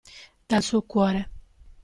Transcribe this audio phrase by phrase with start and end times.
[0.47, 1.29] Dal suo cuore.